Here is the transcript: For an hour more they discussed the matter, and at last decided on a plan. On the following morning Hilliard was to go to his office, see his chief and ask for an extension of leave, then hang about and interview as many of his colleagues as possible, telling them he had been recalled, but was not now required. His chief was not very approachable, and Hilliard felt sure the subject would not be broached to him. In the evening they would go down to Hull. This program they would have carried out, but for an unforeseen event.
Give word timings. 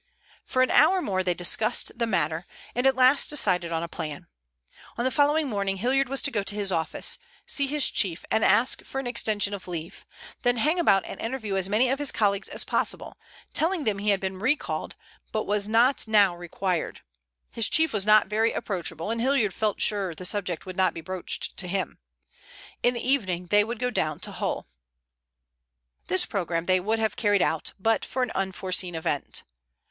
For 0.47 0.63
an 0.63 0.71
hour 0.71 0.99
more 0.99 1.21
they 1.21 1.35
discussed 1.35 1.91
the 1.99 2.07
matter, 2.07 2.47
and 2.73 2.87
at 2.87 2.95
last 2.95 3.29
decided 3.29 3.71
on 3.71 3.83
a 3.83 3.87
plan. 3.87 4.25
On 4.97 5.05
the 5.05 5.11
following 5.11 5.47
morning 5.47 5.77
Hilliard 5.77 6.09
was 6.09 6.23
to 6.23 6.31
go 6.31 6.41
to 6.41 6.55
his 6.55 6.71
office, 6.71 7.19
see 7.45 7.67
his 7.67 7.87
chief 7.87 8.25
and 8.31 8.43
ask 8.43 8.83
for 8.83 8.97
an 8.97 9.05
extension 9.05 9.53
of 9.53 9.67
leave, 9.67 10.03
then 10.41 10.57
hang 10.57 10.79
about 10.79 11.05
and 11.05 11.21
interview 11.21 11.55
as 11.55 11.69
many 11.69 11.87
of 11.87 11.99
his 11.99 12.11
colleagues 12.11 12.49
as 12.49 12.65
possible, 12.65 13.15
telling 13.53 13.83
them 13.83 13.99
he 13.99 14.09
had 14.09 14.19
been 14.19 14.39
recalled, 14.39 14.95
but 15.31 15.45
was 15.45 15.67
not 15.67 16.07
now 16.07 16.35
required. 16.35 17.01
His 17.51 17.69
chief 17.69 17.93
was 17.93 18.03
not 18.03 18.25
very 18.25 18.51
approachable, 18.53 19.11
and 19.11 19.21
Hilliard 19.21 19.53
felt 19.53 19.79
sure 19.79 20.15
the 20.15 20.25
subject 20.25 20.65
would 20.65 20.77
not 20.77 20.95
be 20.95 21.01
broached 21.01 21.55
to 21.57 21.67
him. 21.67 21.99
In 22.81 22.95
the 22.95 23.07
evening 23.07 23.49
they 23.51 23.63
would 23.63 23.77
go 23.77 23.91
down 23.91 24.19
to 24.21 24.31
Hull. 24.31 24.65
This 26.07 26.25
program 26.25 26.65
they 26.65 26.79
would 26.79 26.97
have 26.97 27.15
carried 27.15 27.43
out, 27.43 27.73
but 27.79 28.03
for 28.03 28.23
an 28.23 28.31
unforeseen 28.31 28.95
event. 28.95 29.43